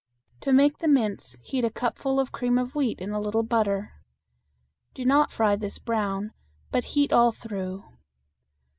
[0.39, 3.93] To make the mince heat a cupful of cream of wheat in a little butter.
[4.95, 6.31] Do not fry this brown,
[6.71, 7.83] but heat all through.